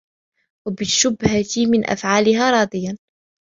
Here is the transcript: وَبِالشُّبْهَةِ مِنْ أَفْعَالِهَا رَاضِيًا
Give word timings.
وَبِالشُّبْهَةِ 0.67 1.65
مِنْ 1.71 1.89
أَفْعَالِهَا 1.89 2.51
رَاضِيًا 2.51 2.97